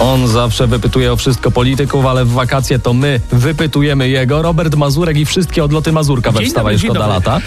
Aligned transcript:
On 0.00 0.28
zawsze 0.28 0.66
wypytuje 0.66 1.12
o 1.12 1.16
wszystko 1.16 1.50
polityków, 1.50 2.06
ale 2.06 2.24
w 2.24 2.32
wakacje 2.32 2.78
to 2.78 2.94
my 2.94 3.20
wypytujemy 3.32 4.08
jego. 4.08 4.42
Robert 4.42 4.76
Mazurek 4.76 5.16
i 5.16 5.26
wszystkie 5.26 5.64
odloty 5.64 5.92
Mazurka 5.92 6.32
we 6.32 6.44
Wstawaj 6.44 6.78
Szkoda. 6.78 7.06
Lata. 7.06 7.40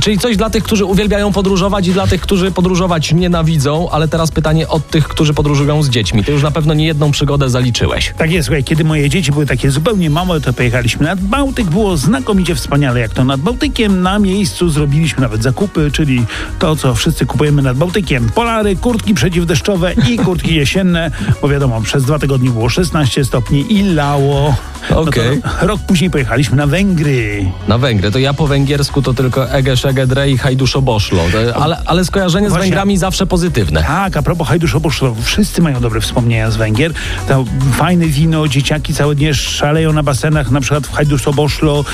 Czyli 0.00 0.18
coś 0.18 0.36
dla 0.36 0.50
tych, 0.50 0.64
którzy 0.64 0.84
uwielbiają 0.84 1.32
podróżować 1.32 1.86
i 1.86 1.92
dla 1.92 2.06
tych, 2.06 2.20
którzy 2.20 2.50
podróżować 2.50 3.12
nienawidzą, 3.12 3.90
ale 3.90 4.08
teraz 4.08 4.30
pytanie 4.30 4.68
od 4.68 4.90
tych, 4.90 5.08
którzy 5.08 5.34
podróżują 5.34 5.82
z 5.82 5.88
dziećmi. 5.88 6.24
Ty 6.24 6.32
już 6.32 6.42
na 6.42 6.50
pewno 6.50 6.74
nie 6.74 6.86
jedną 6.86 7.10
przygodę 7.10 7.50
zaliczyłeś. 7.50 8.14
Tak 8.18 8.30
jest, 8.30 8.46
słuchaj, 8.46 8.64
kiedy 8.64 8.84
moje 8.84 9.08
dzieci 9.08 9.32
były 9.32 9.46
takie 9.46 9.70
zupełnie 9.70 10.10
małe, 10.10 10.40
to 10.40 10.52
pojechaliśmy 10.52 11.06
nad 11.06 11.20
Bałtyk. 11.20 11.66
Było 11.66 11.96
znakomicie 11.96 12.54
wspaniale, 12.54 13.00
jak 13.00 13.14
to 13.14 13.24
nad 13.24 13.40
Bałtykiem. 13.40 14.02
Na 14.02 14.18
miejscu 14.18 14.70
zrobiliśmy 14.70 15.20
nawet 15.22 15.42
zakupy, 15.42 15.90
czyli 15.92 16.24
to, 16.58 16.76
co 16.76 16.94
wszyscy 16.94 17.26
kupujemy 17.26 17.62
nad 17.62 17.76
Bałtykiem. 17.76 18.30
Polary, 18.34 18.76
kurtki 18.76 19.14
przeciwdeszczowe 19.14 19.94
i 20.08 20.18
kurtki 20.18 20.54
jesienne, 20.54 21.10
bo 21.42 21.48
wiadomo, 21.48 21.80
przez 21.92 22.04
dwa 22.04 22.18
tygodnie 22.18 22.50
było 22.50 22.68
16 22.68 23.24
stopni 23.24 23.72
i 23.72 23.82
lało. 23.82 24.54
Okej. 24.90 25.40
No 25.44 25.50
to 25.60 25.66
rok 25.66 25.80
później 25.86 26.10
pojechaliśmy 26.10 26.56
na 26.56 26.66
Węgry. 26.66 27.52
Na 27.68 27.78
Węgry. 27.78 28.10
To 28.10 28.18
ja 28.18 28.34
po 28.34 28.46
węgiersku 28.46 29.02
to 29.02 29.14
tylko 29.14 29.50
Ege, 29.50 29.76
Szege, 29.76 30.06
Dre 30.06 30.30
i 30.30 30.38
Hajduszo 30.38 30.82
Boszlo. 30.82 31.22
Ale, 31.60 31.82
ale 31.86 32.04
skojarzenie 32.04 32.46
z 32.46 32.50
Właśnie. 32.50 32.64
Węgrami 32.64 32.98
zawsze 32.98 33.26
pozytywne. 33.26 33.82
Tak, 33.82 34.16
a 34.16 34.22
propos 34.22 34.48
Hajduszoboszlo, 34.48 35.14
wszyscy 35.22 35.62
mają 35.62 35.80
dobre 35.80 36.00
wspomnienia 36.00 36.50
z 36.50 36.56
Węgier. 36.56 36.92
To 37.28 37.44
fajne 37.72 38.06
wino, 38.06 38.48
dzieciaki 38.48 38.94
całe 38.94 39.14
dnie 39.14 39.34
szaleją 39.34 39.92
na 39.92 40.02
basenach, 40.02 40.50
na 40.50 40.60
przykład 40.60 40.86
w 40.86 40.92
Hajduszoboszlo, 40.92 41.84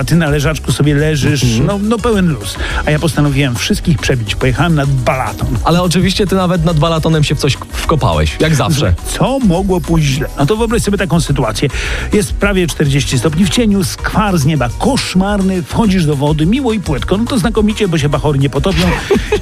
a 0.00 0.04
ty 0.04 0.16
na 0.16 0.30
leżaczku 0.30 0.72
sobie 0.72 0.94
leżysz, 0.94 1.44
no, 1.66 1.78
no 1.82 1.98
pełen 1.98 2.28
luz. 2.28 2.56
A 2.86 2.90
ja 2.90 2.98
postanowiłem 2.98 3.56
wszystkich 3.56 3.98
przebić. 3.98 4.34
Pojechałem 4.34 4.74
nad 4.74 4.88
Balaton. 4.90 5.48
Ale 5.64 5.82
oczywiście 5.82 6.26
ty 6.26 6.34
nawet 6.34 6.64
nad 6.64 6.78
balatonem 6.78 7.24
się 7.24 7.34
w 7.34 7.38
coś 7.38 7.58
wkopałeś, 7.72 8.36
jak 8.40 8.54
zawsze. 8.54 8.94
Co 9.06 9.38
mogło 9.38 9.80
pójść 9.80 10.08
źle? 10.08 10.28
No 10.38 10.46
to 10.46 10.56
wyobraź 10.56 10.82
sobie 10.82 10.98
taką 10.98 11.20
sytuację. 11.20 11.68
Jest 12.12 12.34
prawie 12.40 12.66
40 12.66 13.18
stopni 13.18 13.44
w 13.44 13.50
cieniu, 13.50 13.84
skwar 13.84 14.38
z 14.38 14.44
nieba 14.44 14.68
koszmarny, 14.78 15.62
wchodzisz 15.62 16.06
do 16.06 16.16
wody, 16.16 16.46
miło 16.46 16.72
i 16.72 16.80
płytko. 16.80 17.16
No 17.16 17.24
to 17.24 17.38
znakomicie, 17.38 17.88
bo 17.88 17.98
się 17.98 18.08
bachory 18.08 18.38
nie 18.38 18.50
potopią 18.50 18.82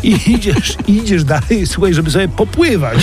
i 0.02 0.18
idziesz, 0.34 0.76
idziesz 0.86 1.24
dalej, 1.24 1.66
słuchaj, 1.66 1.94
żeby 1.94 2.10
sobie 2.10 2.28
popływać. 2.28 2.98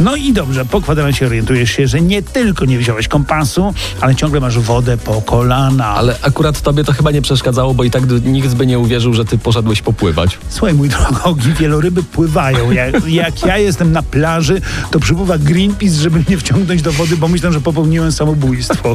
No 0.00 0.16
i 0.16 0.32
dobrze, 0.32 0.64
po 0.64 0.80
kwadransie 0.80 1.26
orientujesz 1.26 1.70
się, 1.70 1.88
że 1.88 2.00
nie 2.00 2.22
tylko 2.22 2.64
nie 2.64 2.78
wziąłeś 2.78 3.08
kompasu, 3.08 3.74
ale 4.00 4.14
ciągle 4.14 4.40
masz 4.40 4.58
wodę 4.58 4.96
po 4.96 5.22
kolana. 5.22 5.86
Ale 5.86 6.16
akurat 6.22 6.60
tobie 6.60 6.84
to 6.84 6.92
chyba 6.92 7.10
nie 7.10 7.22
przeszkadzało, 7.22 7.74
bo 7.74 7.84
i 7.84 7.90
tak 7.90 8.02
nikt 8.24 8.54
by 8.54 8.66
nie 8.66 8.78
uwierzył, 8.78 9.14
że 9.14 9.24
ty 9.24 9.38
poszedłeś 9.38 9.82
popływać. 9.82 10.38
Słuchaj, 10.48 10.74
mój 10.74 10.88
drogi, 10.88 11.52
wieloryby 11.52 12.02
pływają. 12.02 12.70
Jak, 12.70 13.08
jak 13.08 13.42
ja 13.42 13.58
jestem 13.58 13.92
na 13.92 14.02
plaży, 14.02 14.60
to 14.90 15.00
przypływa 15.00 15.38
Greenpeace, 15.38 15.94
żeby 15.94 16.18
mnie 16.28 16.38
wciągnąć 16.38 16.82
do 16.82 16.92
wody, 16.92 17.16
bo 17.16 17.28
myślą, 17.28 17.52
że 17.52 17.60
popełniłem 17.60 18.12
samobójstwo. 18.12 18.94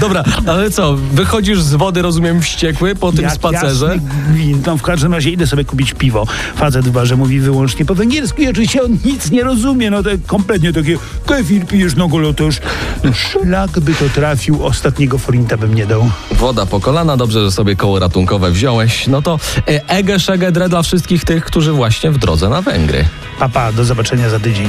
Dobra, 0.00 0.24
ale 0.46 0.70
co, 0.70 0.94
wychodzisz 0.94 1.60
z 1.62 1.74
wody, 1.74 2.02
rozumiem, 2.02 2.42
wściekły 2.42 2.94
po 2.94 3.12
tym 3.12 3.24
Jak 3.24 3.32
spacerze? 3.32 3.86
jasny. 3.86 4.56
No 4.66 4.76
w 4.76 4.82
każdym 4.82 5.14
razie 5.14 5.30
idę 5.30 5.46
sobie 5.46 5.64
kupić 5.64 5.94
piwo. 5.94 6.26
Facet 6.56 6.84
w 6.88 6.90
barze 6.90 7.16
mówi 7.16 7.40
wyłącznie 7.40 7.84
po 7.84 7.94
węgiersku 7.94 8.42
i 8.42 8.48
oczywiście 8.48 8.82
on 8.82 8.98
nic 9.04 9.30
nie 9.30 9.44
rozumie. 9.44 9.90
No 9.90 10.02
to 10.02 10.10
kompletnie 10.26 10.72
takie 10.72 10.98
kefir 11.26 11.66
pijesz 11.66 11.94
no 11.96 12.08
golotosz. 12.08 12.60
No 13.04 13.12
szlak 13.12 13.80
by 13.80 13.94
to 13.94 14.04
trafił, 14.14 14.64
ostatniego 14.66 15.18
forinta 15.18 15.56
bym 15.56 15.74
nie 15.74 15.86
dał. 15.86 16.10
Woda 16.32 16.66
po 16.66 16.80
kolana, 16.80 17.16
dobrze, 17.16 17.44
że 17.44 17.50
sobie 17.52 17.76
koło 17.76 17.98
ratunkowe 17.98 18.50
wziąłeś. 18.50 19.06
No 19.06 19.22
to 19.22 19.38
e, 19.68 19.88
Ege, 19.88 20.20
Szege, 20.20 20.52
Dre 20.52 20.68
dla 20.68 20.82
wszystkich 20.82 21.24
tych, 21.24 21.44
którzy 21.44 21.72
właśnie 21.72 22.10
w 22.10 22.18
drodze 22.18 22.48
na 22.48 22.62
Węgry. 22.62 23.04
Papa, 23.38 23.72
do 23.72 23.84
zobaczenia 23.84 24.30
za 24.30 24.40
tydzień. 24.40 24.68